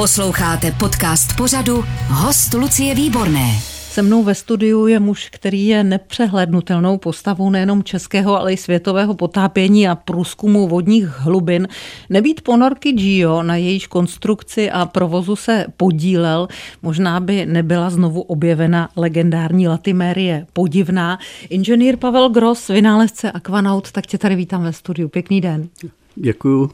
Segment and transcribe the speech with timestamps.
[0.00, 3.58] Posloucháte podcast pořadu Host Lucie Výborné.
[3.62, 9.14] Se mnou ve studiu je muž, který je nepřehlednutelnou postavou nejenom českého, ale i světového
[9.14, 11.68] potápění a průzkumu vodních hlubin.
[12.10, 16.48] Nebýt ponorky Gio, na jejíž konstrukci a provozu se podílel,
[16.82, 21.18] možná by nebyla znovu objevena legendární Latimérie podivná.
[21.50, 25.08] Inženýr Pavel Gross, vynálezce Aquanaut, tak tě tady vítám ve studiu.
[25.08, 25.68] Pěkný den.
[26.16, 26.70] Děkuju.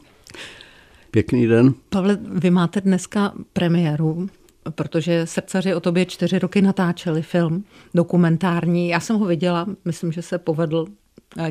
[1.11, 1.73] Pěkný den.
[1.89, 4.29] Pavle, vy máte dneska premiéru,
[4.75, 8.89] protože srdcaři o tobě čtyři roky natáčeli film dokumentární.
[8.89, 10.85] Já jsem ho viděla, myslím, že se povedl,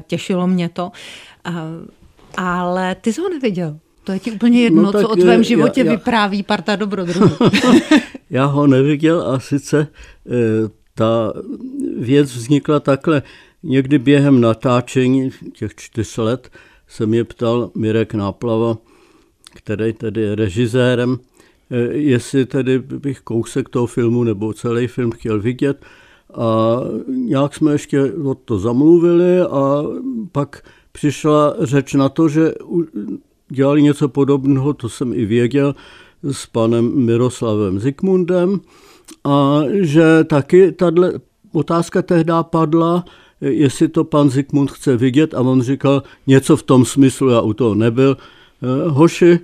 [0.07, 0.91] těšilo mě to,
[2.37, 3.79] ale ty jsi ho neviděl.
[4.05, 7.37] To je ti úplně jedno, no, co o tvém životě já, já, vypráví parta dobrodruhů.
[8.31, 9.89] já ho neviděl a sice e,
[10.95, 11.33] ta
[11.99, 13.23] věc vznikla takhle.
[13.63, 16.51] Někdy během natáčení těch čtyř let
[16.89, 18.77] se mě ptal Mirek Náplava,
[19.67, 21.19] který tedy je režisérem,
[21.71, 25.83] eh, jestli tedy bych kousek toho filmu nebo celý film chtěl vidět.
[26.35, 29.83] A nějak jsme ještě o to zamluvili a
[30.33, 32.53] pak přišla řeč na to, že
[33.49, 35.75] dělali něco podobného, to jsem i věděl,
[36.23, 38.61] s panem Miroslavem Zikmundem.
[39.25, 41.13] A že taky tahle
[41.53, 43.05] otázka tehdy padla,
[43.41, 45.35] jestli to pan Zikmund chce vidět.
[45.35, 48.17] A on říkal něco v tom smyslu, já u toho nebyl,
[48.63, 49.39] Eh, hoši,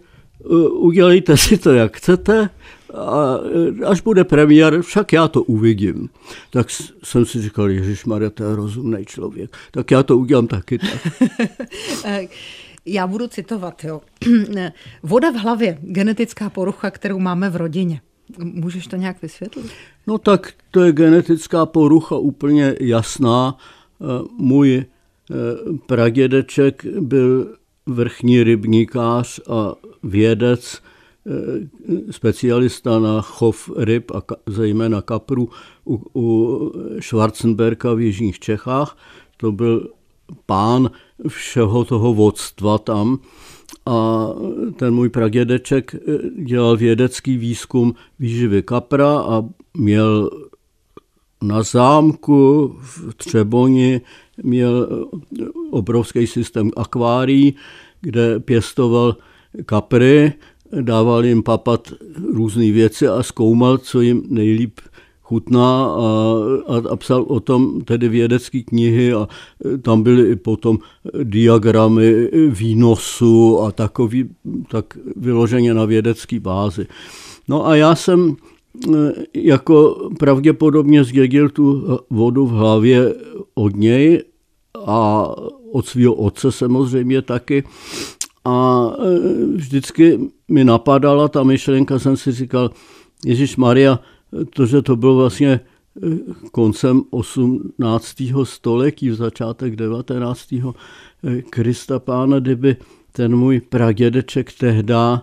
[0.71, 2.51] udělejte si to, jak chcete,
[2.95, 3.39] a
[3.81, 6.09] eh, až bude premiér, však já to uvidím.
[6.51, 6.67] Tak
[7.05, 11.13] jsem si říkal, Ježíš Maria, to je rozumný člověk, tak já to udělám taky tak.
[12.87, 14.01] já budu citovat, jo.
[15.03, 18.01] Voda v hlavě, genetická porucha, kterou máme v rodině.
[18.39, 19.67] Můžeš to nějak vysvětlit?
[20.07, 23.57] No tak to je genetická porucha úplně jasná.
[24.39, 24.85] Můj
[25.87, 27.57] pradědeček byl
[27.87, 30.83] vrchní rybníkář a vědec,
[31.27, 35.49] eh, specialista na chov ryb a zejména kapru
[35.85, 38.97] u, u Schwarzenberka v Jižních Čechách.
[39.37, 39.89] To byl
[40.47, 40.91] pán
[41.29, 43.19] všeho toho vodstva tam.
[43.87, 44.29] A
[44.77, 45.99] ten můj pradědeček eh,
[46.45, 50.31] dělal vědecký výzkum výživy kapra a měl
[51.43, 54.01] na zámku v Třeboni
[54.43, 54.89] měl
[55.71, 57.55] obrovský systém akvárií,
[58.01, 59.17] kde pěstoval
[59.67, 60.33] kapry,
[60.81, 61.93] dával jim papat
[62.33, 64.81] různé věci a zkoumal, co jim nejlíp
[65.23, 66.01] chutná a,
[66.67, 69.29] a, a psal o tom tedy vědecké knihy a
[69.83, 70.79] tam byly i potom
[71.23, 74.29] diagramy výnosu a takový,
[74.71, 76.87] tak vyloženě na vědecké bázi.
[77.49, 78.37] No a já jsem
[78.95, 83.15] Eh, jako pravděpodobně zdědil tu vodu v hlavě
[83.55, 84.23] od něj
[84.87, 85.29] a
[85.73, 87.65] od svého otce samozřejmě taky.
[88.45, 92.71] A eh, vždycky mi napadala ta myšlenka, jsem si říkal,
[93.25, 94.01] Ježíš Maria,
[94.55, 96.17] to, že to bylo vlastně eh,
[96.53, 98.17] koncem 18.
[98.45, 100.55] století, v začátek 19.
[101.51, 102.77] Krista pána, kdyby
[103.13, 105.23] ten můj pradědeček tehda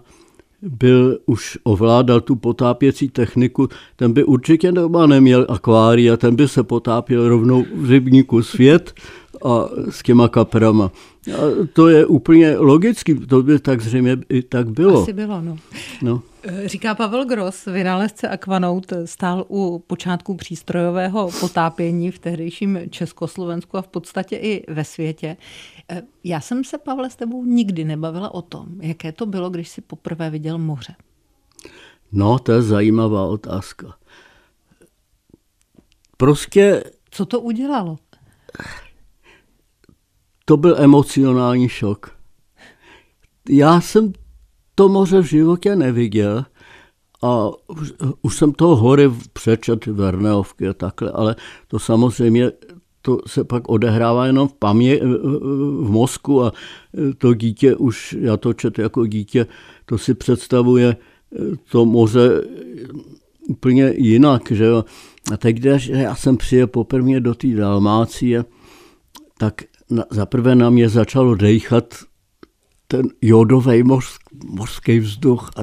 [0.61, 6.63] byl už ovládal tu potápěcí techniku, ten by určitě doma neměl akvária, ten by se
[6.63, 8.93] potápěl rovnou v rybníku svět
[9.45, 10.91] a s těma kaprama.
[11.33, 15.01] A to je úplně logický, to by tak zřejmě i tak bylo.
[15.01, 15.57] Asi bylo, no.
[16.01, 16.21] no.
[16.65, 23.87] Říká Pavel Gross, vynálezce Aquanaut, stál u počátku přístrojového potápění v tehdejším Československu a v
[23.87, 25.37] podstatě i ve světě.
[26.23, 29.81] Já jsem se, Pavle, s tebou nikdy nebavila o tom, jaké to bylo, když si
[29.81, 30.95] poprvé viděl moře.
[32.11, 33.95] No, to je zajímavá otázka.
[36.17, 36.83] Prostě...
[37.11, 37.97] Co to udělalo?
[40.49, 42.11] To byl emocionální šok.
[43.49, 44.13] Já jsem
[44.75, 46.45] to moře v životě neviděl
[47.23, 51.35] a už, už jsem toho hory přečet Verneovky a takhle, ale
[51.67, 52.51] to samozřejmě
[53.01, 54.99] to se pak odehrává jenom v pamě,
[55.81, 56.53] v mozku a
[57.17, 59.47] to dítě už, já to čet jako dítě,
[59.85, 60.97] to si představuje
[61.71, 62.41] to moře
[63.47, 64.85] úplně jinak, že jo.
[65.33, 68.45] A teď, když já jsem přijel poprvé do té Dalmácie,
[69.37, 71.95] tak na, zaprvé na mě začalo dejchat
[72.87, 73.83] ten jodový
[74.49, 75.61] mořský vzduch a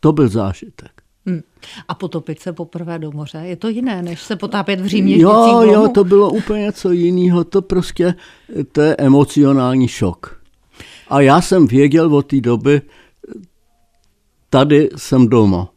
[0.00, 1.02] to byl zážitek.
[1.26, 1.40] Hmm.
[1.88, 5.18] A potopit se poprvé do moře, je to jiné, než se potápět v Římě?
[5.18, 8.14] Jo, jo, to bylo úplně něco jiného, to prostě,
[8.72, 10.40] to je emocionální šok.
[11.08, 12.82] A já jsem věděl od té doby,
[14.50, 15.68] tady jsem doma.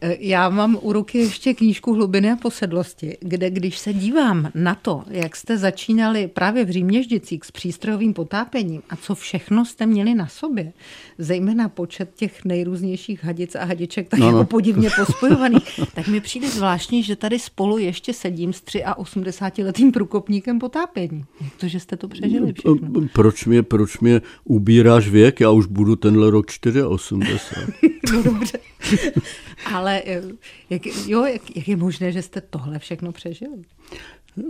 [0.00, 4.74] E, já mám u ruky ještě knížku Hlubiny a posedlosti, kde když se dívám na
[4.74, 10.14] to, jak jste začínali právě v Říměždicích s přístrojovým potápěním a co všechno jste měli
[10.14, 10.72] na sobě,
[11.18, 14.44] zejména počet těch nejrůznějších hadic a hadiček tak no, jako no.
[14.44, 21.24] podivně pospojovaných, tak mi přijde zvláštní, že tady spolu ještě sedím s 83-letým průkopníkem potápění.
[21.40, 23.08] Jak to, že jste to přežili všechno?
[23.12, 25.40] Proč mě, proč mě ubíráš věk?
[25.40, 26.46] Já už budu tenhle rok
[26.86, 27.72] 84.
[28.12, 28.58] no dobře.
[29.74, 30.22] Ale eh,
[30.70, 33.62] jak, jo, jak, jak je možné, že jste tohle všechno přežili?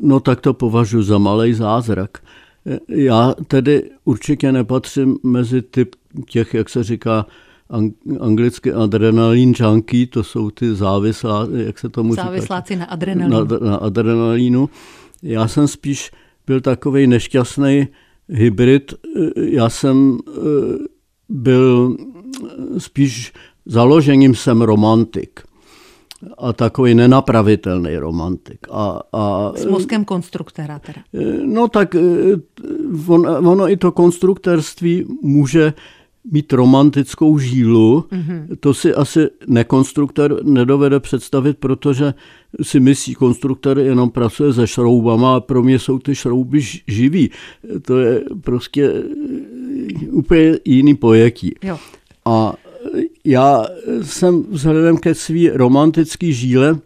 [0.03, 2.19] No tak to považuji za malý zázrak.
[2.89, 5.97] Já tedy určitě nepatřím mezi typ
[6.29, 7.27] těch, jak se říká,
[8.21, 12.85] anglicky adrenalin junkie, to jsou ty závislá, jak se tomu Závisláci říká?
[12.85, 13.45] na adrenalinu.
[13.45, 14.69] Na, na adrenalinu.
[15.23, 16.11] Já jsem spíš
[16.47, 17.89] byl takový nešťastný
[18.29, 18.95] hybrid.
[19.37, 20.41] Já jsem eh,
[21.29, 21.97] byl
[22.79, 23.33] spíš
[23.67, 25.41] založením jsem romantik
[26.39, 28.59] a takový nenapravitelný romantik.
[28.71, 31.01] A, a, S mozkem konstruktéra teda.
[31.45, 31.95] No tak
[33.07, 35.73] on, ono i to konstruktérství může
[36.31, 38.47] mít romantickou žílu, mm-hmm.
[38.61, 42.15] to si asi nekonstruktor nedovede představit, protože
[42.63, 47.31] si myslí, konstruktor jenom pracuje se šroubama a pro mě jsou ty šrouby živý.
[47.83, 48.93] To je prostě
[50.11, 51.55] úplně jiný pojetí.
[51.63, 51.79] Jo.
[52.25, 52.55] A
[53.25, 53.67] já
[54.03, 56.79] jsem vzhledem ke svý romantický žíle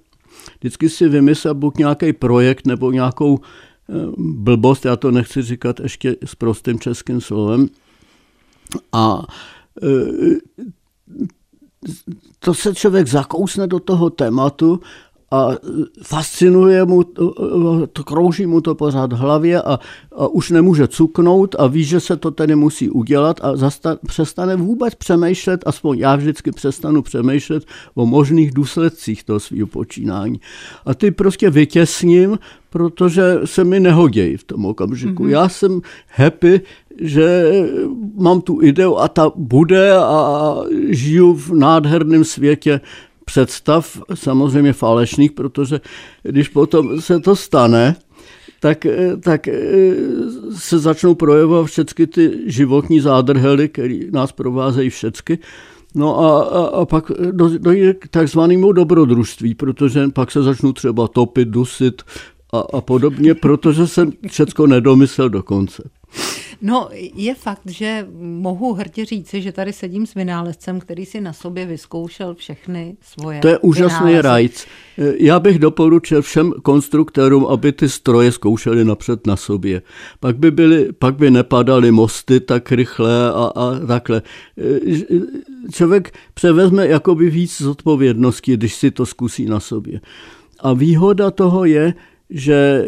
[0.60, 6.16] vždycky si vymyslel buď nějaký projekt nebo nějakou eh, blbost, já to nechci říkat ještě
[6.24, 7.68] s prostým českým slovem.
[8.92, 9.22] A
[9.82, 10.38] eh,
[12.38, 14.80] to se člověk zakousne do toho tématu
[15.30, 15.48] a
[16.02, 19.78] fascinuje mu, to, to krouží mu to pořád v hlavě a,
[20.16, 24.56] a už nemůže cuknout a ví, že se to tedy musí udělat a zasta, přestane
[24.56, 27.64] vůbec přemýšlet, aspoň já vždycky přestanu přemýšlet
[27.94, 30.40] o možných důsledcích toho svého počínání.
[30.86, 32.38] A ty prostě vytěsním,
[32.70, 35.24] protože se mi nehodějí v tom okamžiku.
[35.24, 35.28] Mm-hmm.
[35.28, 36.60] Já jsem happy,
[37.00, 37.52] že
[38.14, 40.56] mám tu ideu a ta bude a
[40.88, 42.80] žiju v nádherném světě
[43.26, 45.80] představ, samozřejmě falešných, protože
[46.22, 47.96] když potom se to stane,
[48.60, 48.86] tak,
[49.20, 49.48] tak
[50.54, 55.38] se začnou projevovat všechny ty životní zádrhely, které nás provázejí všechny.
[55.94, 57.10] No a, a, a pak
[57.58, 62.02] dojde k takzvanému dobrodružství, protože pak se začnou třeba topit, dusit
[62.52, 65.82] a, a podobně, protože jsem všechno nedomyslel do konce.
[66.62, 71.32] No, je fakt, že mohu hrdě říci, že tady sedím s vynálezcem, který si na
[71.32, 74.66] sobě vyzkoušel všechny svoje To je úžasný rajc.
[75.18, 79.82] Já bych doporučil všem konstruktérům, aby ty stroje zkoušeli napřed na sobě.
[80.20, 84.22] Pak by, byly, pak by nepadaly mosty tak rychle a, a takhle.
[85.72, 90.00] Člověk převezme jakoby víc zodpovědnosti, když si to zkusí na sobě.
[90.60, 91.94] A výhoda toho je,
[92.30, 92.86] že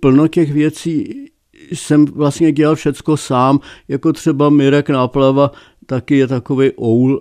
[0.00, 1.29] plno těch věcí
[1.72, 5.50] jsem vlastně dělal všecko sám, jako třeba Mirek Náplava
[5.90, 7.20] taky je takový all,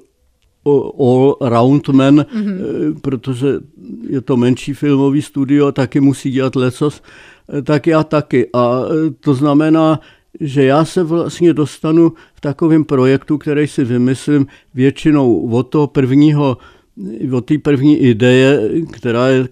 [0.99, 2.99] all round man, mm-hmm.
[3.01, 3.47] protože
[4.09, 8.49] je to menší filmový studio, taky musí dělat lecos, eh, tak já taky.
[8.53, 9.99] A eh, to znamená,
[10.39, 16.57] že já se vlastně dostanu v takovém projektu, který si vymyslím většinou od toho prvního,
[17.31, 18.61] od té první ideje,
[18.91, 19.47] která je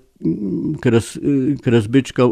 [0.79, 1.17] kres,
[1.61, 2.29] kresbička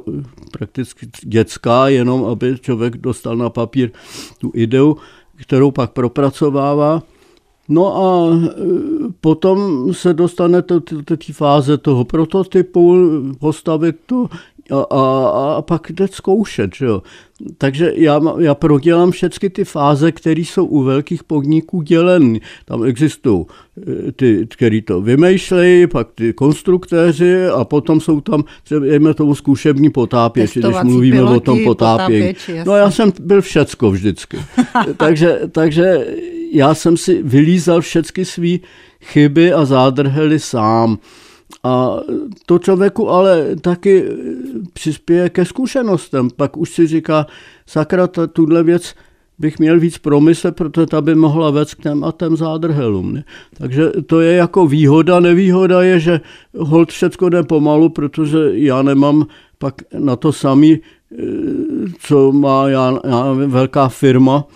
[0.51, 3.91] prakticky dětská, jenom aby člověk dostal na papír
[4.37, 4.97] tu ideu,
[5.35, 7.03] kterou pak propracovává.
[7.69, 8.49] No a e,
[9.21, 12.95] potom se dostane do té fáze toho prototypu,
[13.39, 14.27] postavit to
[14.71, 16.75] a, a, a pak jde zkoušet.
[16.75, 17.01] Že jo.
[17.57, 22.41] Takže já, já prodělám všechny ty fáze, které jsou u velkých podniků děleny.
[22.65, 23.45] Tam existují
[24.07, 29.89] e, ty, který to vymýšlejí, pak ty konstruktéři a potom jsou tam třeba tomu zkušební
[29.89, 32.33] potápěči, když mluvíme piloti, o tom potápění.
[32.65, 34.37] No já jsem byl všecko vždycky.
[34.97, 36.07] takže, takže
[36.51, 38.57] já jsem si vylízal všechny své
[39.01, 40.97] chyby a zádrhely sám.
[41.63, 41.97] A
[42.45, 44.05] to člověku ale taky
[44.73, 46.29] přispěje ke zkušenostem.
[46.35, 47.25] Pak už si říká,
[47.65, 48.95] sakra, tuhle věc
[49.39, 53.23] bych měl víc promyslet, protože ta by mohla vést k těm a těm zádrhelům.
[53.57, 55.19] Takže to je jako výhoda.
[55.19, 56.21] Nevýhoda je, že
[56.57, 59.25] hold všecko jde pomalu, protože já nemám
[59.57, 60.79] pak na to samý, e,
[61.99, 64.47] co má já, já velká firma,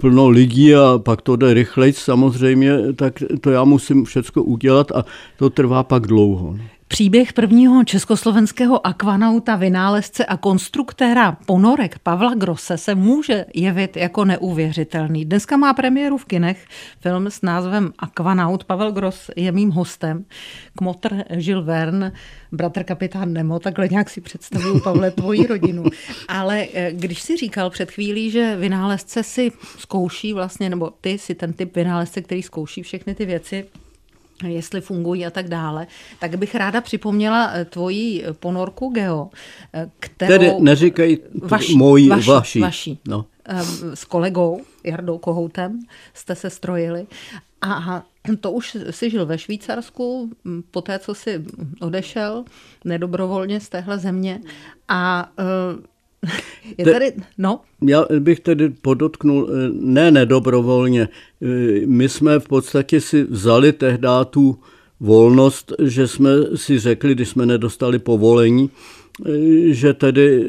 [0.00, 5.04] plno lidí a pak to jde rychleji samozřejmě, tak to já musím všechno udělat a
[5.38, 6.56] to trvá pak dlouho.
[6.92, 15.24] Příběh prvního československého akvanauta, vynálezce a konstruktéra ponorek Pavla Grosse se může jevit jako neuvěřitelný.
[15.24, 16.66] Dneska má premiéru v kinech
[17.00, 18.64] film s názvem Akvanaut.
[18.64, 20.24] Pavel Gross je mým hostem.
[20.76, 22.12] Kmotr Žil Verne,
[22.52, 25.84] bratr kapitán Nemo, takhle nějak si představuju, Pavle, tvoji rodinu.
[26.28, 31.34] Ale eh, když si říkal před chvílí, že vynálezce si zkouší vlastně, nebo ty si
[31.34, 33.66] ten typ vynálezce, který zkouší všechny ty věci,
[34.48, 35.86] jestli fungují a tak dále,
[36.18, 39.30] tak bych ráda připomněla eh, tvoji ponorku Geo,
[39.74, 40.28] eh, kterou...
[40.28, 42.30] Tedy neříkej vaši, moji, vaši.
[42.30, 42.60] vaši.
[42.60, 42.98] vaši.
[43.08, 43.24] No.
[43.94, 45.80] S kolegou Jardou Kohoutem
[46.14, 47.06] jste se strojili
[47.62, 48.02] a
[48.40, 50.30] to už si žil ve Švýcarsku,
[50.70, 51.44] po té, co si
[51.80, 52.44] odešel
[52.84, 54.40] nedobrovolně z téhle země
[54.88, 55.42] a eh,
[56.78, 57.60] je tady, no?
[57.86, 61.08] Já bych tedy podotknul, eh, ne nedobrovolně,
[61.42, 64.58] eh, my jsme v podstatě si vzali tehdy tu
[65.00, 68.70] volnost, že jsme si řekli, když jsme nedostali povolení,
[69.26, 69.30] eh,
[69.72, 70.48] že tedy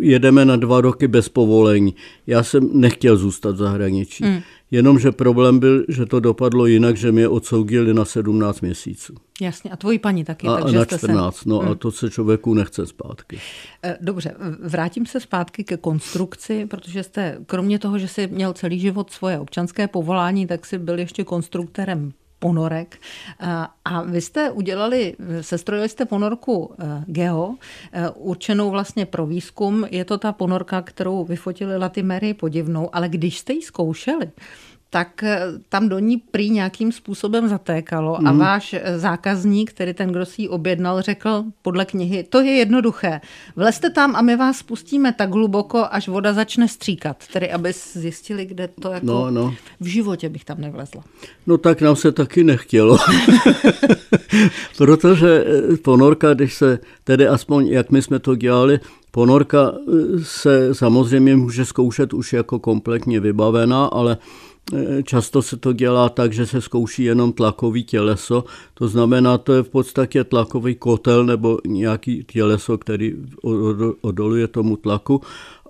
[0.00, 1.94] jedeme na dva roky bez povolení.
[2.26, 4.24] Já jsem nechtěl zůstat v zahraničí.
[4.24, 4.40] Hmm.
[4.72, 9.14] Jenomže problém byl, že to dopadlo jinak, že mě odsoudili na 17 měsíců.
[9.40, 10.46] Jasně, a tvoji paní taky.
[10.46, 11.48] A, takže na 14, se...
[11.48, 11.68] no hmm.
[11.68, 13.38] a to se člověku nechce zpátky.
[13.84, 18.80] Eh, dobře, vrátím se zpátky ke konstrukci, protože jste, kromě toho, že jsi měl celý
[18.80, 22.98] život svoje občanské povolání, tak jsi byl ještě konstruktorem ponorek.
[23.84, 27.54] A vy jste udělali, sestrojili jste ponorku eh, Geo,
[27.92, 29.86] eh, určenou vlastně pro výzkum.
[29.90, 34.30] Je to ta ponorka, kterou vyfotili Latimery podivnou, ale když jste ji zkoušeli,
[34.92, 38.26] tak eh, tam do ní prý nějakým způsobem zatékalo mm.
[38.26, 38.40] a mhm.
[38.40, 43.20] váš eh, zákazník, který ten, kdo si ji objednal, řekl podle knihy, to je jednoduché,
[43.56, 48.46] vlezte tam a my vás spustíme tak hluboko, až voda začne stříkat, tedy aby zjistili,
[48.46, 49.06] kde to jako...
[49.06, 49.54] No, no.
[49.80, 51.02] V životě bych tam nevlezla.
[51.46, 52.98] No tak nám se taky nechtělo.
[54.76, 58.80] Protože eh, ponorka, když se, tedy aspoň jak my jsme to dělali,
[59.10, 59.72] ponorka
[60.22, 64.16] se samozřejmě může zkoušet už jako kompletně vybavená, ale
[65.04, 69.62] Často se to dělá tak, že se zkouší jenom tlakový těleso, to znamená, to je
[69.62, 73.14] v podstatě tlakový kotel nebo nějaký těleso, který
[74.00, 75.20] odoluje tomu tlaku.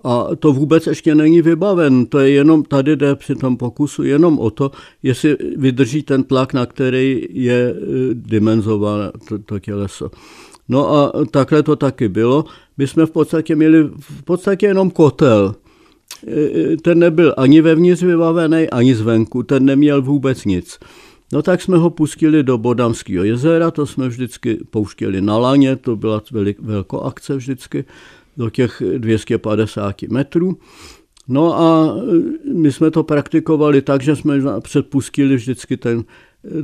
[0.03, 4.39] A to vůbec ještě není vybaven, to je jenom, tady jde při tom pokusu jenom
[4.39, 4.71] o to,
[5.03, 7.75] jestli vydrží ten tlak, na který je e,
[8.13, 10.11] dimenzované to, to těleso.
[10.69, 12.45] No a takhle to taky bylo.
[12.77, 15.55] My jsme v podstatě měli v podstatě jenom kotel,
[16.81, 20.79] ten nebyl ani vevnitř vybavený, ani zvenku, ten neměl vůbec nic.
[21.33, 25.95] No tak jsme ho pustili do Bodamského jezera, to jsme vždycky pouštěli na laně, to
[25.95, 26.21] byla
[26.59, 27.85] velká akce vždycky,
[28.37, 30.57] do těch 250 metrů.
[31.27, 31.95] No a
[32.53, 36.03] my jsme to praktikovali tak, že jsme předpustili vždycky ten,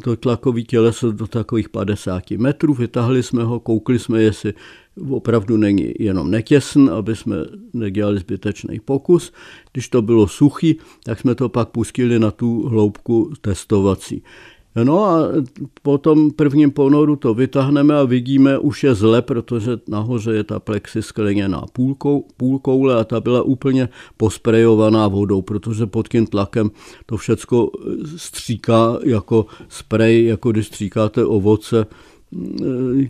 [0.04, 4.54] to tlakový těleso do takových 50 metrů, vytahli jsme ho, koukli jsme, jestli
[5.10, 7.36] opravdu není jenom netěsn, aby jsme
[7.74, 9.32] nedělali zbytečný pokus.
[9.74, 14.24] Když to bylo suchý, tak jsme to pak pustili na tu hloubku testovací.
[14.84, 15.28] No a
[15.82, 20.60] po tom prvním ponoru to vytáhneme a vidíme, už je zle, protože nahoře je ta
[20.60, 26.72] plexi skleněná půlkou, půlkoule a ta byla úplně posprejovaná vodou, protože pod tím tlakem
[27.06, 27.72] to všecko
[28.16, 31.86] stříká jako sprej, jako když stříkáte ovoce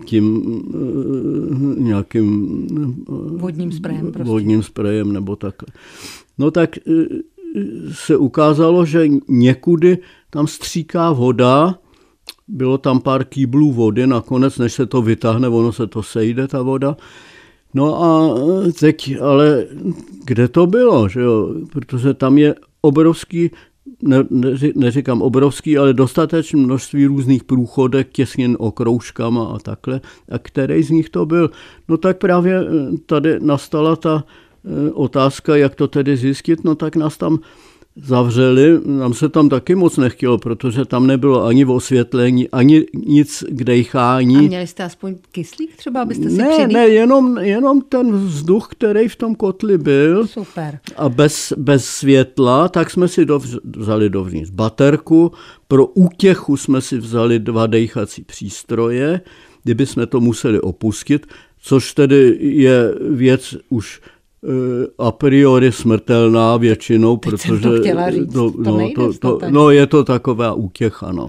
[0.06, 2.68] tím eh, nějakým
[3.38, 4.32] vodním sprejem, prostě.
[4.32, 5.68] vodním sprejem nebo takhle.
[6.38, 6.82] No tak eh,
[7.92, 9.98] se ukázalo, že někudy
[10.30, 11.80] tam stříká voda,
[12.48, 16.62] bylo tam pár kýblů vody, nakonec, než se to vytáhne, ono se to sejde, ta
[16.62, 16.98] voda.
[17.74, 18.36] No a
[18.80, 19.66] teď, ale
[20.26, 21.56] kde to bylo, že jo?
[21.72, 23.52] protože tam je obrovský
[24.02, 24.18] ne,
[24.76, 30.02] neříkám obrovský, ale dostatečné množství různých průchodek, těsnin okroužkama a takhle.
[30.32, 31.50] A který z nich to byl?
[31.88, 34.24] No tak právě eh, tady nastala ta
[34.66, 37.40] eh, otázka, jak to tedy zjistit, no tak nás tam
[38.04, 43.64] zavřeli, nám se tam taky moc nechtělo, protože tam nebylo ani osvětlení, ani nic k
[43.64, 44.38] dejchání.
[44.38, 46.74] A měli jste aspoň kyslík třeba, abyste si Ne, přidý...
[46.74, 50.28] ne, jenom, jenom ten vzduch, který v tom kotli byl.
[50.28, 50.80] Super.
[50.98, 55.32] A bez, bez světla, tak jsme si dovř, vzali dovnitř baterku,
[55.68, 59.22] pro útěchu jsme si vzali dva dejchací přístroje,
[59.64, 61.28] kdyby jsme to museli opustit,
[61.62, 64.02] což tedy je věc už
[64.98, 68.34] a priori smrtelná většinou, Teď protože to, chtěla říct.
[68.34, 71.12] to, no, to, to, no, je to taková útěcha.
[71.12, 71.28] No.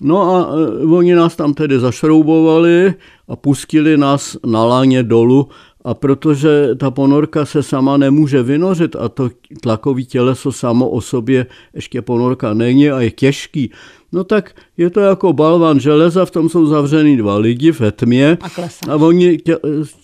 [0.00, 2.94] no a uh, oni nás tam tedy zašroubovali
[3.28, 5.48] a pustili nás na láně dolů
[5.84, 9.30] a protože ta ponorka se sama nemůže vynořit a to
[9.60, 13.70] tlakový těleso samo o sobě ještě ponorka není a je těžký,
[14.12, 18.38] No tak je to jako balvan železa, v tom jsou zavřený dva lidi ve tmě
[18.40, 18.48] a,
[18.90, 19.58] a oni tě,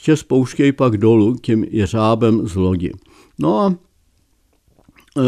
[0.05, 2.93] tě spouštějí pak dolů tím jeřábem z lodi.
[3.39, 3.75] No a
[5.19, 5.23] e,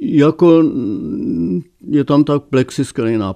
[0.00, 0.64] jako
[1.88, 3.34] je tam tak plexisklená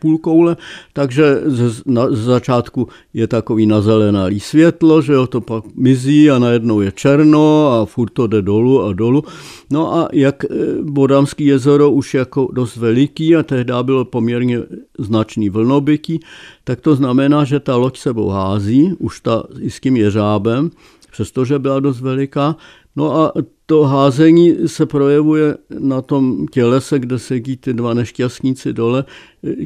[0.00, 0.56] půlkoule,
[0.92, 6.38] takže z, na, z začátku je takový nazelenalý světlo, že jo, to pak mizí a
[6.38, 9.24] najednou je černo a furt to jde dolů a dolů.
[9.70, 10.48] No a jak e,
[10.82, 14.58] Bodamský jezero už jako dost veliký a tehdy bylo poměrně
[14.98, 16.20] značný vlnobytí,
[16.64, 20.70] tak to znamená, že ta loď sebou hází, už ta i s tím jeřábem,
[21.14, 22.56] přestože byla dost veliká,
[22.96, 23.32] No a
[23.66, 29.04] to házení se projevuje na tom tělese, kde sedí ty dva nešťastníci dole,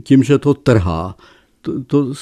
[0.02, 1.16] tím, že to trhá.
[1.60, 2.14] To, to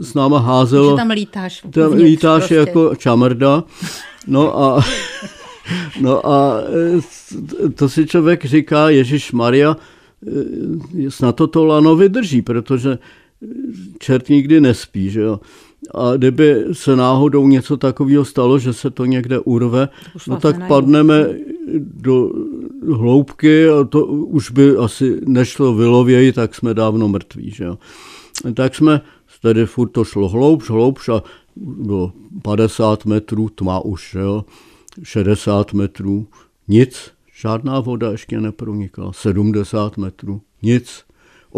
[0.00, 0.90] s náma házelo...
[0.90, 1.62] Že tam lítáš.
[1.70, 2.54] Tam lítáš prostě.
[2.54, 3.64] jako čamrda.
[4.26, 4.84] No a,
[6.00, 6.60] no a
[7.74, 9.76] to si člověk říká, Ježíš Maria,
[11.08, 12.98] snad to to lano vydrží, protože
[13.98, 15.40] čert nikdy nespí, že jo.
[15.94, 19.88] A kdyby se náhodou něco takového stalo, že se to někde urve,
[20.28, 20.74] no tak najdu.
[20.74, 21.28] padneme
[21.80, 22.30] do
[22.92, 27.50] hloubky a to už by asi nešlo vylověji, tak jsme dávno mrtví.
[27.50, 27.78] Že jo.
[28.54, 29.00] Tak jsme,
[29.42, 31.22] tedy furt to šlo hloubš, hloubš a
[31.56, 34.44] bylo 50 metrů, tma už, že jo,
[35.02, 36.26] 60 metrů,
[36.68, 41.07] nic, žádná voda ještě nepronikla, 70 metrů, nic.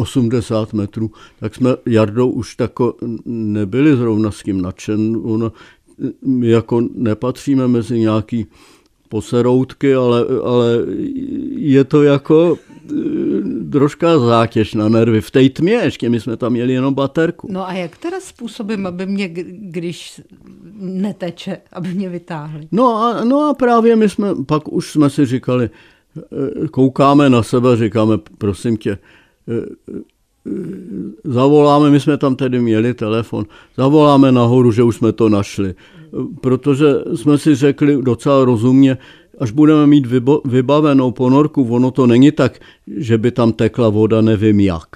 [0.00, 2.95] 80 metrů, tak jsme Jardou už tako
[3.26, 5.21] nebyli zrovna s tím nadšen.
[5.23, 5.52] Ono,
[6.23, 8.47] my jako nepatříme mezi nějaký
[9.11, 10.78] poseroutky, ale, ale
[11.57, 12.95] je to jako eh,
[13.73, 15.21] troška zátěž na nervy.
[15.21, 17.49] V té tmě ještě, my jsme tam měli jenom baterku.
[17.50, 20.21] No a jak teda způsobem, aby mě, když
[20.80, 22.69] neteče, aby mě vytáhli?
[22.73, 25.71] No a, no a právě my jsme, pak už jsme si říkali,
[26.16, 28.99] eh, koukáme na sebe, říkáme, prosím tě,
[31.25, 33.45] zavoláme, my jsme tam tedy měli telefon,
[33.76, 35.75] zavoláme nahoru, že už jsme to našli.
[36.40, 38.99] Protože jsme si řekli docela rozumně,
[39.38, 40.07] až budeme mít
[40.45, 44.88] vybavenou ponorku, ono to není tak, že by tam tekla voda, nevím jak.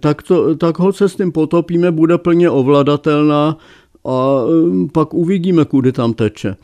[0.00, 3.56] Tak, to, tak ho se s tím potopíme, bude plně ovladatelná
[4.04, 4.40] a
[4.92, 6.56] pak uvidíme, kudy tam teče.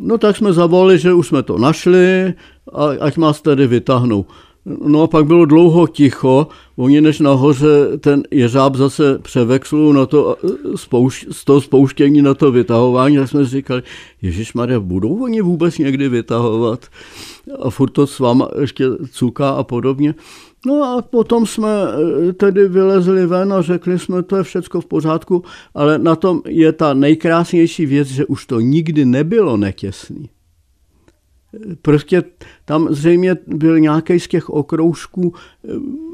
[0.00, 2.34] No tak jsme zavolali, že už jsme to našli,
[2.72, 4.26] a ať nás tedy vytáhnou.
[4.66, 10.36] No a pak bylo dlouho ticho, oni než nahoře ten jeřáb zase převexlu na to,
[10.76, 13.82] spouš, z toho spouštění na to vytahování, tak jsme říkali,
[14.22, 16.86] Ježíš Maria, budou oni vůbec někdy vytahovat?
[17.62, 20.14] A furt to s váma ještě cuká a podobně.
[20.66, 24.86] No a potom jsme eh, tedy vylezli ven a řekli jsme, to je všecko v
[24.86, 25.42] pořádku,
[25.74, 30.28] ale na tom je ta nejkrásnější věc, že už to nikdy nebylo netěsný.
[31.82, 32.22] Prostě
[32.64, 35.68] tam zřejmě byl nějaký z těch okroužků eh,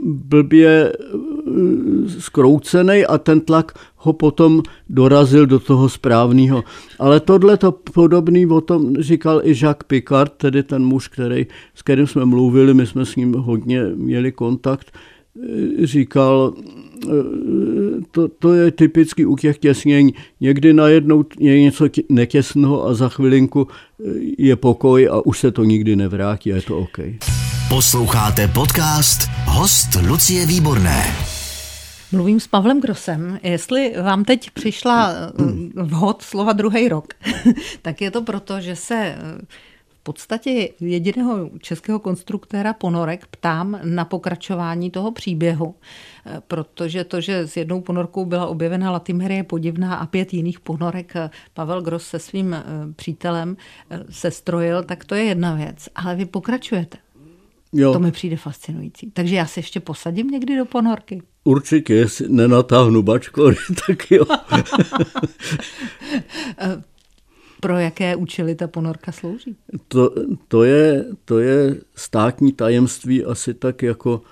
[0.04, 6.64] blbě eh, skroucený a ten tlak ho potom dorazil do toho správného.
[6.98, 11.82] Ale tohle to podobný o tom říkal i Jacques Picard, tedy ten muž, který, s
[11.82, 14.92] kterým jsme mluvili, my jsme s ním hodně měli kontakt,
[15.82, 16.54] říkal,
[18.10, 20.14] to, to je typicky u těch těsnění.
[20.40, 23.68] Někdy najednou je něco netěsného a za chvilinku
[24.38, 26.98] je pokoj a už se to nikdy nevrátí a je to OK.
[27.68, 31.04] Posloucháte podcast Host Lucie Výborné.
[32.12, 33.38] Mluvím s Pavlem Grosem.
[33.42, 37.14] Jestli vám teď přišla eh, vhod slova druhý rok,
[37.82, 39.18] tak je to proto, že se eh,
[40.02, 45.74] podstatě jediného českého konstruktéra ponorek ptám na pokračování toho příběhu,
[46.26, 51.14] eh, protože to, že s jednou ponorkou byla objevena Latimerie podivná a pět jiných ponorek
[51.54, 52.56] Pavel Gros se svým
[52.96, 53.56] přítelem
[54.10, 55.88] se strojil, tak to je jedna věc.
[55.94, 56.98] Ale vy pokračujete.
[57.72, 57.92] Jo.
[57.92, 59.10] To mi přijde fascinující.
[59.10, 61.22] Takže já se ještě posadím někdy do ponorky.
[61.44, 64.24] Určitě, jestli nenatáhnu bačkory, tak jo.
[67.60, 69.56] Pro jaké účely ta ponorka slouží?
[69.88, 70.14] To,
[70.48, 74.22] to, je, to je státní tajemství asi tak jako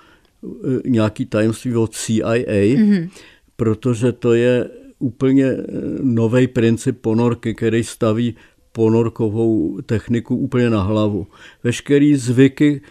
[0.43, 3.09] e, nějaký tajemství od CIA, mm-hmm.
[3.55, 5.63] protože to je úplně e,
[6.01, 8.35] nový princip ponorky, který staví
[8.71, 11.27] ponorkovou techniku úplně na hlavu.
[11.63, 12.81] Veškerý zvyky,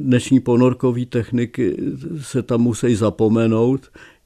[0.00, 1.76] dnešní ponorkové techniky
[2.20, 3.80] se tam musí zapomenout.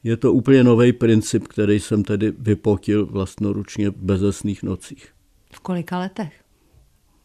[0.04, 5.08] Je to úplně nový princip, který jsem tedy vypotil vlastnoručně v bezesných nocích.
[5.52, 6.32] V kolika letech?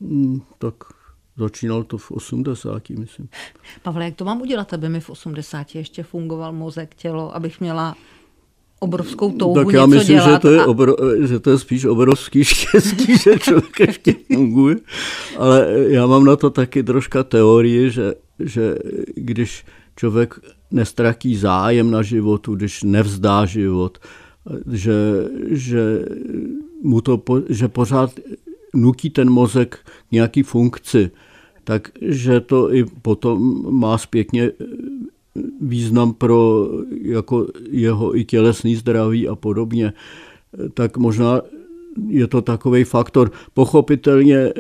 [0.02, 0.74] Hmm, tak
[1.38, 3.30] začínal to v 80, myslím.
[3.84, 7.96] Pavle, jak to mám udělat, aby mi v 80 ještě fungoval mozek, tělo, abych měla
[8.80, 10.66] obrovskou touhu Tak já myslím, dělat že to, je a...
[10.66, 14.76] obro, že to je spíš obrovský štěstí, že člověk ještě funguje.
[15.38, 18.76] Ale já mám na to taky troška teorii, že, že
[19.16, 20.40] když člověk
[20.72, 23.98] nestratí zájem na životu, když nevzdá život,
[24.72, 24.94] že,
[25.50, 26.06] že,
[26.86, 28.20] mu to, že pořád
[28.74, 29.80] nutí ten mozek
[30.12, 31.12] nějaký funkci,
[31.64, 34.52] takže to i potom má zpětně
[35.62, 36.70] význam pro
[37.02, 39.94] jako jeho i tělesný zdraví a podobně,
[40.74, 41.42] tak možná
[42.08, 43.32] je to takový faktor.
[43.54, 44.52] Pochopitelně eh,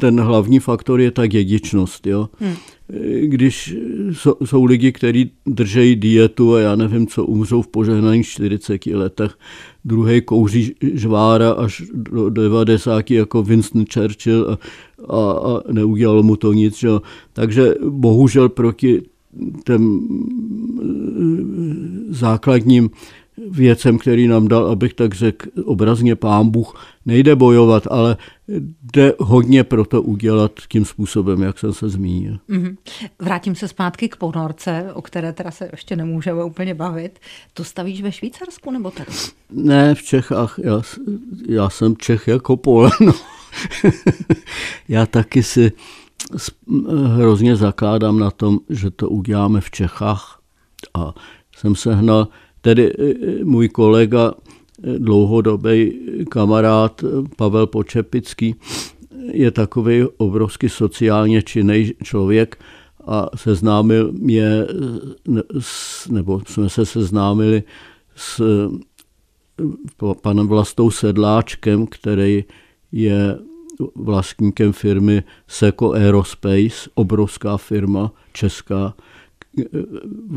[0.00, 2.06] ten hlavní faktor je ta dědičnost.
[2.06, 2.28] Jo?
[2.38, 2.54] Hmm.
[2.92, 3.76] Eh, když
[4.12, 9.38] jsou, jsou lidi, kteří držejí dietu a já nevím, co umřou v požehnaných 40 letech,
[9.84, 14.58] druhý kouří žvára až do 90 jako Winston Churchill a,
[15.16, 16.82] a, a neudělalo mu to nic.
[16.82, 17.02] Jo?
[17.32, 19.02] Takže bohužel proti
[19.64, 20.08] těm
[20.80, 20.86] eh,
[22.08, 22.90] základním
[23.50, 28.16] věcem, který nám dal, abych tak řekl, obrazně pán Bůh, nejde bojovat, ale
[28.92, 32.38] jde hodně pro to udělat tím způsobem, jak jsem se zmínil.
[32.50, 32.76] Mm-hmm.
[33.18, 37.18] Vrátím se zpátky k ponorce, o které teda se ještě nemůžeme úplně bavit.
[37.54, 39.10] To stavíš ve Švýcarsku nebo tady?
[39.50, 40.58] Ne, v Čechách.
[40.64, 40.82] Já,
[41.48, 42.90] já jsem Čech jako Pole.
[43.00, 43.12] No.
[44.88, 45.72] já taky si
[47.16, 50.40] hrozně zakládám na tom, že to uděláme v Čechách.
[50.94, 51.14] A
[51.56, 52.28] jsem sehnal
[52.66, 54.34] Tedy e, e, můj kolega,
[54.82, 56.00] e, dlouhodobý
[56.30, 57.04] kamarád
[57.36, 58.54] Pavel Počepický,
[59.32, 62.58] je takový obrovský sociálně činný člověk
[63.06, 64.66] a seznámil mě,
[66.10, 67.62] nebo jsme se seznámili
[68.16, 68.42] s
[70.22, 72.44] panem Vlastou Sedláčkem, který
[72.92, 73.38] je
[73.94, 78.94] vlastníkem firmy Seco Aerospace, obrovská firma česká.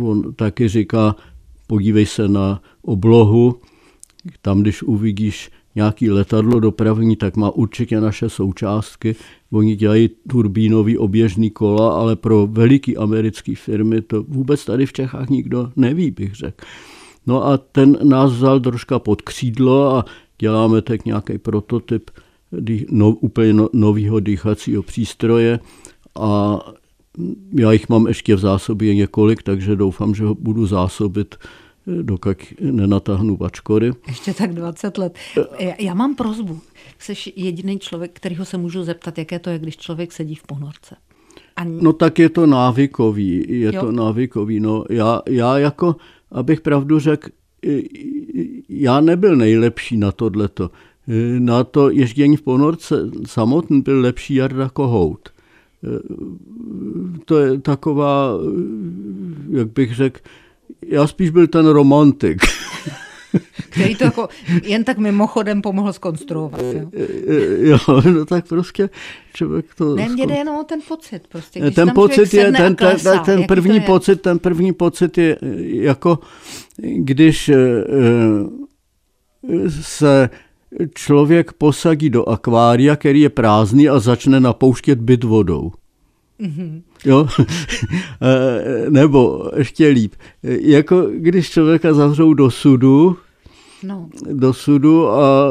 [0.02, 1.16] On taky říká,
[1.70, 3.62] podívej se na oblohu,
[4.42, 9.16] tam, když uvidíš nějaký letadlo dopravní, tak má určitě naše součástky.
[9.52, 15.30] Oni dělají turbínový oběžný kola, ale pro veliký americké firmy to vůbec tady v Čechách
[15.30, 16.66] nikdo neví, bych řekl.
[17.28, 20.06] No a ten nás vzal troška pod křídlo a
[20.40, 22.12] děláme tak nějaký prototyp
[22.90, 25.60] no, úplně no, nového dýchacího přístroje
[26.20, 26.60] a
[27.52, 31.36] já jich mám ještě v zásobě několik, takže doufám, že ho budu zásobit
[32.02, 33.92] dokud nenatáhnu bačkory.
[34.08, 35.18] Ještě tak 20 let.
[35.80, 36.60] Já mám prozbu.
[37.00, 40.96] Jsi jediný člověk, kterýho se můžu zeptat, jaké to je, když člověk sedí v ponorce.
[41.56, 41.80] Ani...
[41.82, 43.46] No tak je to návykový.
[43.48, 43.82] Je jo.
[43.82, 44.60] to návykový.
[44.60, 45.96] No, já, já jako,
[46.32, 47.30] abych pravdu řekl,
[48.70, 50.72] já nebyl nejlepší na tohleto.
[51.40, 55.30] Na to ježdění v ponorce samotný byl lepší Jarda Kohout
[57.26, 58.34] to je taková,
[59.52, 60.20] jak bych řekl,
[60.86, 62.42] já spíš byl ten romantik.
[63.70, 64.30] Který to jako
[64.64, 66.62] jen tak mimochodem pomohl skonstruovat.
[66.62, 66.90] Jo,
[67.60, 68.90] jo no tak prostě
[69.34, 69.96] člověk to...
[69.96, 71.28] Ne, mě jde jenom o ten pocit.
[71.28, 75.38] Prostě, když ten pocit je, ten, klesá, ten, ten první pocit, ten první pocit je
[75.62, 76.20] jako,
[76.78, 77.84] když eh,
[79.70, 80.30] se
[80.94, 85.72] člověk posadí do akvária, který je prázdný a začne napouštět byt vodou.
[86.42, 86.82] Mm-hmm.
[87.06, 87.28] Jo?
[88.22, 93.18] Eh, nebo ještě líp, jako když člověka zavřou do sudu,
[93.84, 94.10] no.
[94.32, 95.50] do sudu a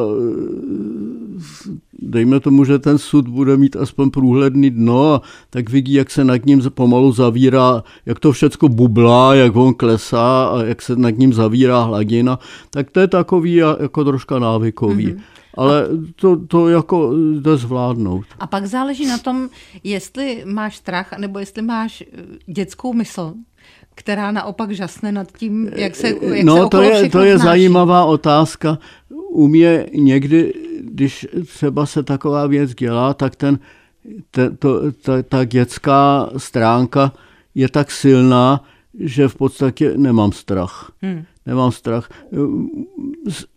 [1.99, 6.25] dejme tomu, že ten sud bude mít aspoň průhledný dno a tak vidí, jak se
[6.25, 11.11] nad ním pomalu zavírá, jak to všecko bublá, jak on klesá a jak se nad
[11.11, 12.39] ním zavírá hladina,
[12.71, 15.07] tak to je takový jako troška návykový.
[15.07, 15.21] Mm-hmm
[15.59, 18.27] ale to, to jako jde zvládnout.
[18.39, 19.49] A pak záleží na tom,
[19.85, 23.35] jestli máš strach, nebo jestli máš eh, dětskou mysl,
[23.99, 28.05] která naopak žasne nad tím, jak se jak No, se to je, to je zajímavá
[28.05, 28.79] otázka.
[29.31, 33.59] U mě někdy, když třeba se taková věc dělá, tak ten,
[34.31, 37.13] te, to, ta, ta dětská stránka
[37.55, 38.65] je tak silná,
[39.01, 40.93] že v podstatě nemám strach.
[41.03, 42.09] Hmm nemám strach.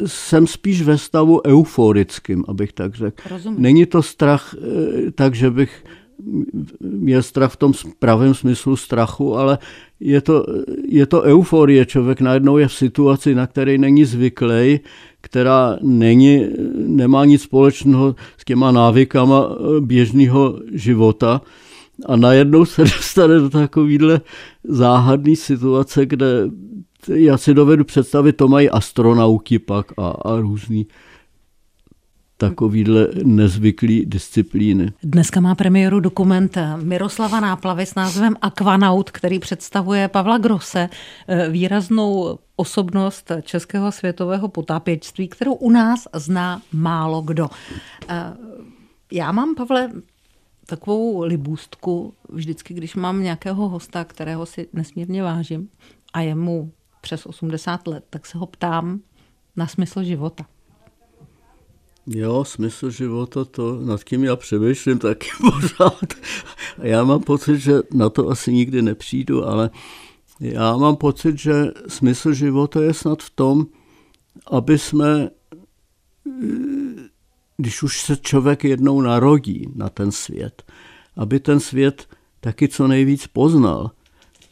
[0.06, 3.23] Jsem spíš ve stavu euforickým, abych tak řekl.
[3.30, 3.62] Rozumím.
[3.62, 5.84] Není to strach eh, tak, že bych
[6.79, 9.57] měl strach v tom pravém smyslu strachu, ale
[9.99, 10.45] je to,
[10.88, 11.86] je to euforie.
[11.86, 14.79] Člověk najednou je v situaci, na které není zvyklý,
[15.21, 21.41] která není, nemá nic společného s těma návykama eh, běžného života.
[22.05, 24.21] A najednou se dostane do takovéhle
[24.63, 26.49] záhadné situace, kde
[27.07, 30.88] já si dovedu představit, to mají astronauti pak a, a různý
[32.49, 34.93] takovýhle nezvyklý disciplíny.
[35.04, 40.89] Dneska má premiéru dokument Miroslava Náplavy s názvem Aquanaut, který představuje Pavla Grosse,
[41.27, 47.49] eh, výraznou osobnost českého světového potápěčství, kterou u nás zná málo kdo.
[48.10, 48.34] Eh,
[49.12, 49.91] já mám, Pavle,
[50.65, 55.69] takovou libůstku vždycky, když mám nějakého hosta, kterého si nesmírně vážím
[56.13, 58.99] a je mu přes 80 let, tak se ho ptám
[59.56, 60.45] na smysl života.
[62.07, 66.13] Jo, smysl života, to nad tím já přemýšlím taky pořád.
[66.81, 69.69] Já mám pocit, že na to asi nikdy nepřijdu, ale
[70.39, 73.65] já mám pocit, že smysl života je snad v tom,
[74.51, 75.29] aby jsme,
[77.57, 80.63] když už se člověk jednou narodí na ten svět,
[81.15, 82.07] aby ten svět
[82.39, 83.91] taky co nejvíc poznal.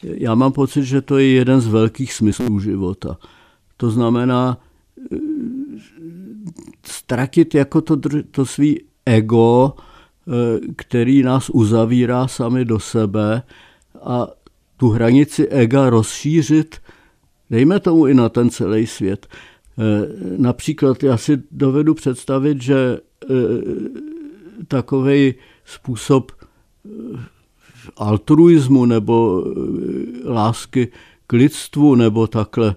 [0.02, 3.18] Já mám pocit, že to je jeden z velkých smyslů života.
[3.76, 4.58] To znamená
[6.90, 7.96] ztratit jako to,
[8.30, 9.74] to svý ego,
[10.76, 13.42] který nás uzavírá sami do sebe
[14.02, 14.26] a
[14.76, 16.76] tu hranici ega rozšířit,
[17.50, 19.26] dejme tomu i na ten celý svět.
[19.78, 22.98] Eh, například já si dovedu představit, že
[23.30, 23.34] eh,
[24.68, 26.88] takový způsob eh,
[27.96, 29.44] altruismu nebo
[30.24, 30.88] lásky
[31.26, 32.76] k lidstvu nebo takhle,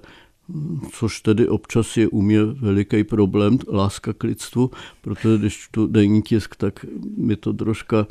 [0.92, 6.22] což tedy občas je u mě veliký problém, láska k lidstvu, protože když tu denní
[6.22, 6.86] tisk, tak
[7.18, 8.08] mi to troška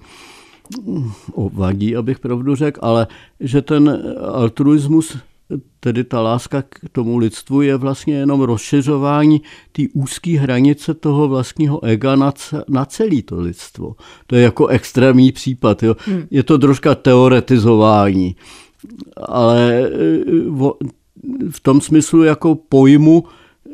[1.52, 3.06] vadí, abych pravdu řekl, ale
[3.40, 5.16] že ten altruismus,
[5.80, 9.42] tedy ta láska k tomu lidstvu, je vlastně jenom rozšiřování
[9.72, 12.32] té úzké hranice toho vlastního ega na,
[12.68, 13.96] na celé to lidstvo.
[14.26, 15.82] To je jako extrémní případ.
[15.82, 15.96] Jo.
[15.98, 16.22] Hmm.
[16.30, 18.36] Je to troška teoretizování,
[19.16, 19.90] ale e,
[21.50, 23.70] v tom smyslu jako pojmu e,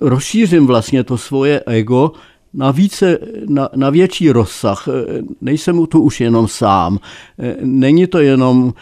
[0.00, 2.12] rozšířím vlastně to svoje ego
[2.58, 3.18] na, více,
[3.48, 4.88] na, na větší rozsah.
[5.40, 6.98] Nejsem tu už jenom sám.
[7.62, 8.72] Není to jenom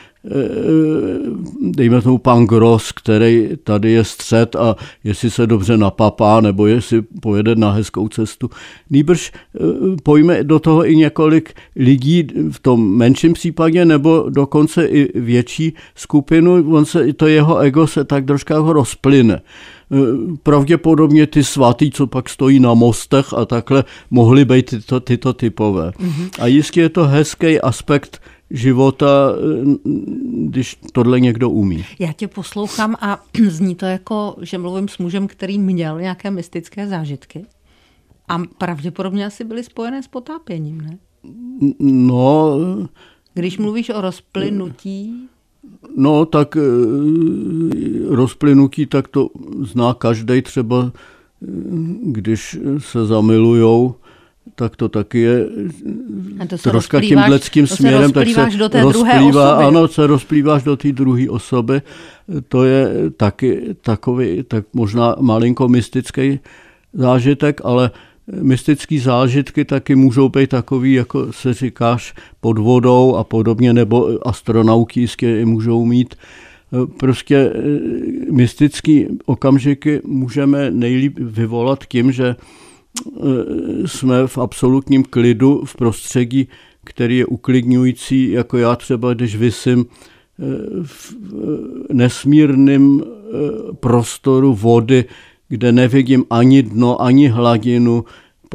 [1.60, 7.02] dejme tomu pan Gross, který tady je střed a jestli se dobře napapá nebo jestli
[7.02, 8.50] pojede na hezkou cestu.
[8.90, 9.32] Nýbrž
[10.02, 16.74] pojme do toho i několik lidí v tom menším případě nebo dokonce i větší skupinu,
[16.74, 19.40] on se, to jeho ego se tak troška ho rozplyne.
[19.92, 25.32] Eh, pravděpodobně ty svatý, co pak stojí na mostech a takhle, mohly být tyto, tyto
[25.32, 25.90] typové.
[25.90, 26.30] Mm-hmm.
[26.38, 29.78] A jistě je to hezký aspekt života, eh,
[30.32, 31.84] když tohle někdo umí.
[31.98, 36.88] Já tě poslouchám a zní to jako, že mluvím s mužem, který měl nějaké mystické
[36.88, 37.46] zážitky.
[38.28, 40.98] A pravděpodobně asi byly spojené s potápěním, ne?
[41.80, 42.58] No...
[43.34, 45.28] Když mluvíš o rozplynutí
[45.96, 46.60] No, tak eh,
[48.08, 49.28] rozplynutí, tak to
[49.60, 51.46] zná každý třeba, eh,
[52.02, 53.94] když se zamilujou,
[54.54, 55.46] tak to taky je
[56.48, 61.30] to troška tímhleckým směrem, tak se do té rozplývá, ano, se rozplýváš do té druhé
[61.30, 61.82] osoby.
[62.48, 66.40] To je taky takový, tak možná malinko mystický
[66.92, 67.90] zážitek, ale
[68.32, 75.00] mystické zážitky taky můžou být takový, jako se říkáš, pod vodou a podobně, nebo astronauti
[75.00, 76.14] jistě můžou mít.
[76.96, 83.22] Prostě eh, mystické okamžiky můžeme nejlíp vyvolat tím, že eh,
[83.88, 86.48] jsme v absolutním klidu v prostředí,
[86.84, 89.86] který je uklidňující, jako já třeba, když vysím
[90.82, 91.14] v
[91.92, 93.02] nesmírném
[93.80, 95.04] prostoru vody,
[95.48, 98.04] kde nevidím ani dno, ani hladinu,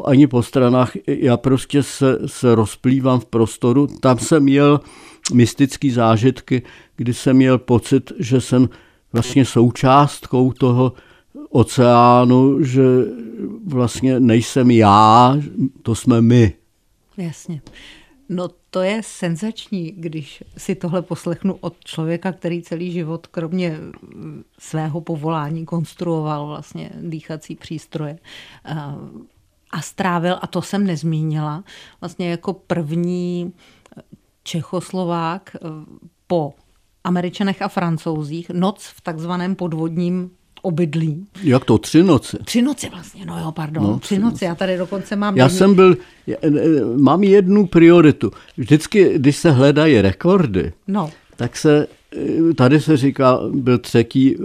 [0.06, 0.92] ani po stranách.
[1.08, 3.88] Já prostě se, se rozplývám v prostoru.
[3.88, 4.80] Tam jsem měl
[5.34, 6.62] mystické zážitky,
[6.96, 8.70] kdy jsem měl pocit, že jsem
[9.14, 10.94] vlastně součástkou toho
[11.50, 12.84] oceánu, že
[13.68, 15.38] vlastně nejsem já,
[15.82, 16.54] to jsme my.
[17.18, 17.62] Jasně.
[18.30, 23.78] No to je senzační, když si tohle poslechnu od člověka, který celý život kromě
[24.60, 28.20] svého povolání konstruoval vlastně dýchací přístroje
[29.72, 31.64] a strávil, a to jsem nezmínila,
[32.02, 33.54] vlastně jako první
[34.44, 35.56] Čechoslovák
[36.28, 36.54] po
[37.04, 41.26] Američanech a Francouzích noc v takzvaném podvodním obydlí.
[41.44, 41.78] Jak to?
[41.78, 42.38] Tři noci?
[42.46, 44.46] Tři noci vlastně, no jo, pardon, no, tři, tři noci.
[44.46, 45.38] Já tady dokonce mám...
[45.38, 45.98] Já jsem byl,
[46.98, 48.32] mám jednu prioritu.
[48.58, 51.10] Vždycky, když se hledají rekordy, no.
[51.36, 51.88] tak se,
[52.56, 54.40] tady se říká, byl třetí eh,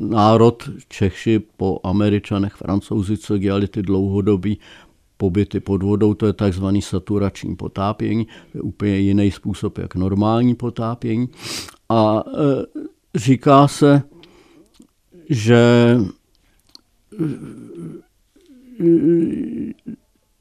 [0.00, 4.58] národ Češi po Američanech, Francouzi, co dělali ty dlouhodobí
[5.16, 10.54] pobyty pod vodou, to je takzvaný saturační potápění, to je úplně jiný způsob, jak normální
[10.54, 11.28] potápění.
[11.88, 14.02] A e, říká se,
[15.32, 15.60] že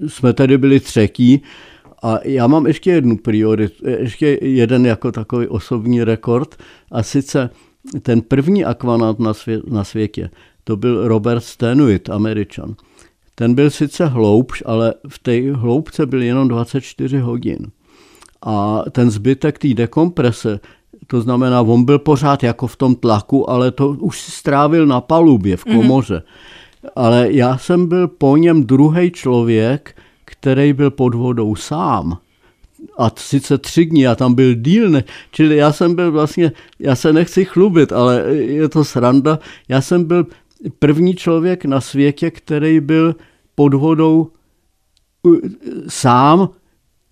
[0.08, 1.42] jsme tady byli třetí
[2.04, 6.56] a já mám ještě jednu prioritu, ještě jeden jako takový osobní rekord
[6.92, 7.50] a sice
[8.02, 10.30] ten první akvanát na, svě, na světě,
[10.64, 12.76] to byl Robert Stenuit, američan.
[13.36, 17.72] ten byl sice hloubš, ale v té hloubce byl jenom 24 hodin.
[18.46, 20.60] A ten zbytek té dekomprese,
[21.12, 25.02] to znamená, on byl pořád jako v tom tlaku, ale to už si strávil na
[25.02, 26.24] palubě v komoře.
[26.24, 26.90] Mm-hmm.
[26.96, 29.96] Ale já jsem byl po něm druhý člověk,
[30.26, 32.18] který byl pod vodou sám
[32.98, 36.96] a sice tři dny a tam byl díl, ne, čili já jsem byl vlastně, já
[36.96, 40.26] se nechci chlubit, ale je to sranda, já jsem byl
[40.80, 43.16] první člověk na světě, který byl
[43.56, 44.32] pod vodou
[45.88, 46.50] sám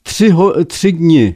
[0.04, 1.36] tři, ho, tři dny.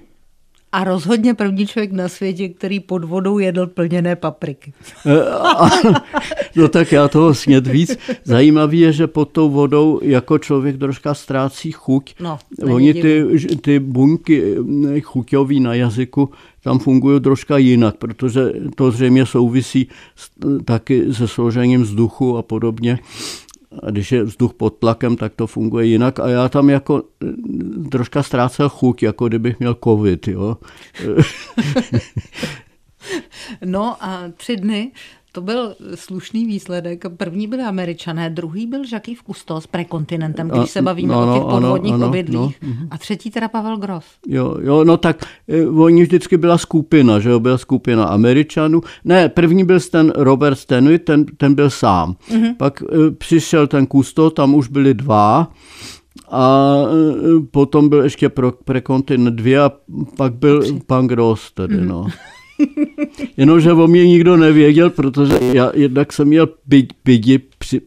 [0.73, 4.73] A rozhodně první člověk na světě, který pod vodou jedl plněné papriky.
[6.55, 7.97] no tak já toho sněd víc.
[8.23, 12.15] Zajímavé je, že pod tou vodou jako člověk troška ztrácí chuť.
[12.19, 13.25] No, Oni ty,
[13.61, 14.55] ty buňky
[15.01, 16.29] chuťový na jazyku
[16.63, 19.87] tam fungují troška jinak, protože to zřejmě souvisí
[20.65, 22.99] taky se složením vzduchu a podobně
[23.91, 28.23] když je vzduch pod tlakem, tak to funguje jinak a já tam jako eh, troška
[28.23, 30.57] ztrácel chuť, jako kdybych měl covid, jo.
[33.65, 34.91] no a tři dny
[35.33, 37.05] to byl slušný výsledek.
[37.17, 41.43] První byli američané, druhý byl Jacques Cousteau s prekontinentem, když se bavíme ano, o těch
[41.49, 42.61] podvodních ano, obydlích.
[42.61, 42.87] Mhm.
[42.91, 44.05] a třetí teda Pavel Gross.
[44.27, 48.81] Jo, jo, no tak eh, oni vždycky byla skupina, že jo, byla skupina Američanů.
[49.03, 52.15] Ne, první byl ten Robert Stanley, ten, ten byl sám.
[52.29, 52.55] Mm-hmm.
[52.57, 55.51] Pak eh, přišel ten Cousteau, tam už byli dva.
[56.31, 59.71] A eh, potom byl ještě pro prekontinent dvě a
[60.17, 61.87] pak byl pan Gross tedy, mm-hmm.
[61.87, 62.07] no.
[63.37, 66.47] Jenomže o mě nikdo nevěděl, protože já jednak jsem měl
[67.03, 67.81] pidi při,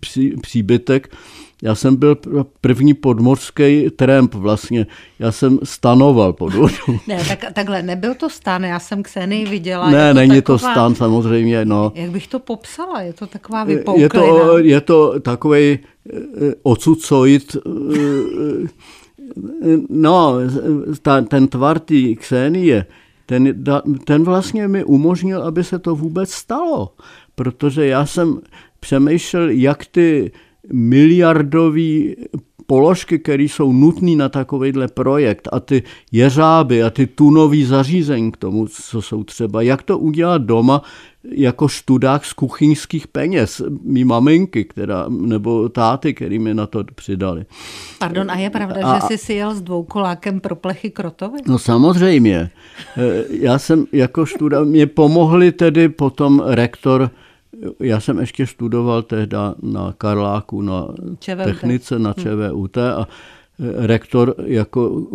[0.00, 1.16] při, příbytek,
[1.62, 2.18] já jsem byl
[2.60, 4.86] první podmořský tramp vlastně.
[5.18, 6.76] Já jsem stanoval pod vodou.
[7.08, 9.90] Ne, tak, takhle, nebyl to stan, já jsem Xenii viděla.
[9.90, 11.92] Ne, jako není taková, to stan samozřejmě, no.
[11.94, 14.02] Jak bych to popsala, je to taková vypouklina.
[14.02, 15.78] Je to, je to takový eh,
[16.62, 18.68] ocucoid, eh,
[19.88, 20.34] no,
[21.02, 22.86] ta, ten tvar té Xenie,
[23.26, 23.64] ten,
[24.04, 26.94] ten vlastně mi umožnil, aby se to vůbec stalo.
[27.34, 28.40] Protože já jsem
[28.80, 30.32] přemýšlel, jak ty
[30.72, 32.14] miliardové
[32.66, 38.36] položky, které jsou nutné na takovýhle projekt a ty jeřáby a ty tunový zařízení k
[38.36, 40.82] tomu, co jsou třeba, jak to udělat doma
[41.24, 47.44] jako študák z kuchyňských peněz, mý maminky, která, nebo táty, který mi na to přidali.
[47.98, 51.38] Pardon, a je pravda, a, že jsi si jel s dvoukolákem pro plechy Krotovi?
[51.46, 52.36] No samozřejmě.
[52.36, 52.50] E,
[53.30, 57.10] já jsem jako študák, mě pomohli tedy potom rektor
[57.80, 60.88] já jsem ještě studoval tehdy na Karláku, na
[61.18, 61.44] ČVUT.
[61.44, 62.22] technice, na hm.
[62.22, 63.08] ČVUT a
[63.60, 65.06] e, rektor jako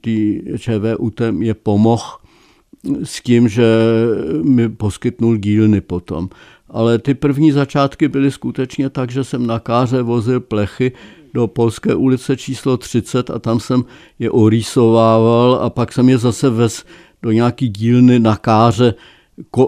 [0.00, 2.04] tý ČVUT mě pomohl
[3.02, 3.66] s tím, že
[4.42, 6.28] mi poskytnul dílny potom.
[6.68, 10.92] Ale ty první začátky byly skutečně tak, že jsem na káře vozil plechy
[11.34, 13.84] do Polské ulice číslo 30 a tam jsem
[14.18, 16.84] je orýsovával a pak jsem je zase vez
[17.22, 18.94] do nějaký dílny na káře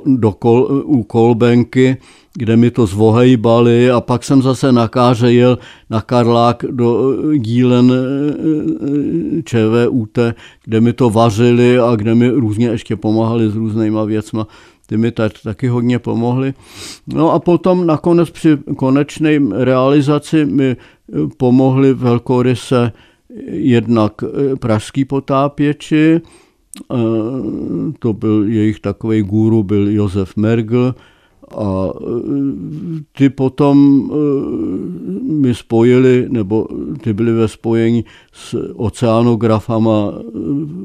[0.06, 1.96] do kol, u kolbenky,
[2.34, 5.58] kde mi to zvohejbali a pak jsem zase na káře jel
[5.90, 10.18] na Karlák do eh, dílen eh, ČVUT,
[10.64, 14.46] kde mi to vařili a kde mi různě ještě pomáhali s různýma věcma.
[14.86, 16.54] Ty mi taky hodně pomohli.
[17.06, 20.76] No a potom nakonec při konečné realizaci mi eh,
[21.36, 22.92] pomohli velkoryse
[23.50, 24.12] jednak
[24.60, 26.20] pražský potápěči,
[27.98, 30.94] to byl jejich takový guru, byl Josef Mergel,
[31.56, 31.88] a
[33.12, 34.08] ty potom
[35.22, 36.66] mi spojili, nebo
[37.00, 40.12] ty byly ve spojení s oceánografama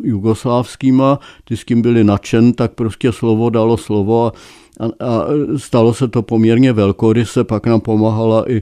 [0.03, 4.33] jugoslávskýma, ty s kým byli nadšen, tak prostě slovo dalo slovo a
[4.79, 5.25] a, a
[5.57, 8.61] stalo se to poměrně velkoryse, pak nám pomáhala i e,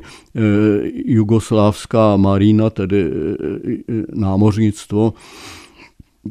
[1.06, 3.12] jugoslávská marína, tedy e,
[4.14, 5.14] námořnictvo.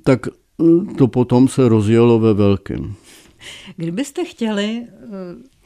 [0.02, 0.26] Tak
[0.98, 2.94] to potom se rozjelo ve velkém.
[3.76, 4.86] Kdybyste chtěli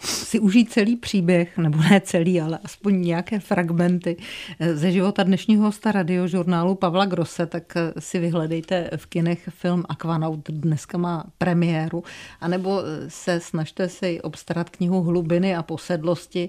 [0.06, 4.16] si užít celý příběh, nebo ne celý, ale aspoň nějaké fragmenty
[4.60, 9.84] eh, ze života dnešního hosta radiožurnálu Pavla Grosse, tak eh, si vyhledejte v kinech film
[9.88, 12.02] Aquanaut, dneska má premiéru,
[12.40, 16.48] anebo eh, se snažte si obstarat knihu Hlubiny a posedlosti,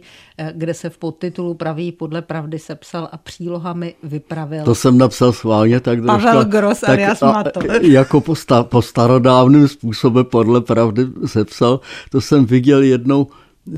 [0.52, 4.64] kde se v podtitulu Praví podle pravdy sepsal a přílohami vypravil.
[4.64, 7.60] To jsem napsal schválně tak troška, Pavel Gross tak, alias Mato.
[7.82, 11.80] Jako po, sta, po starodávným způsobem podle pravdy sepsal,
[12.12, 13.28] to jsem viděl jednou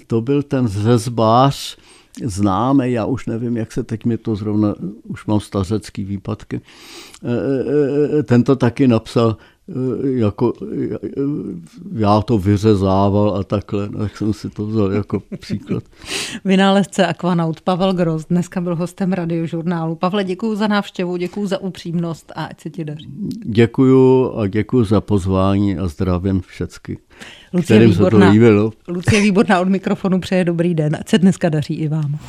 [0.08, 1.78] to byl ten řezbář,
[2.24, 6.62] známe, já už nevím, jak se teď mi to zrovna, už mám stařecký výpadky,
[7.24, 9.38] e, e, e, ten to taky napsal
[10.04, 10.54] jako
[11.96, 15.84] já to vyřezával a takhle, tak jsem si to vzal jako příklad.
[16.46, 19.96] Vynálezce Aquanaut Pavel Gross dneska byl hostem radiožurnálu.
[19.96, 23.08] Pavle, děkuji za návštěvu, děkuji za upřímnost a ať se ti daří.
[23.46, 26.98] Děkuji a děkuji za pozvání a zdravím všecky.
[27.54, 28.34] Lucie Výborná,
[28.88, 32.20] Lucie Výborná od mikrofonu přeje dobrý den, ať se dneska daří i vám.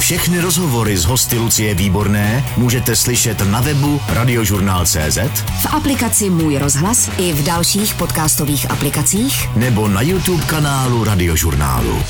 [0.00, 5.18] Všechny rozhovory z hosty Lucie Výborné můžete slyšet na webu radiožurnál.cz
[5.62, 12.02] v aplikaci Můj rozhlas i v dalších podcastových aplikacích nebo na YouTube kanálu Radiožurnálu.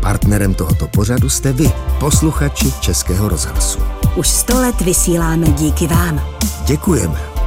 [0.00, 3.78] Partnerem tohoto pořadu jste vy, posluchači Českého rozhlasu.
[4.16, 6.20] Už sto let vysíláme díky vám.
[6.66, 7.37] Děkujeme.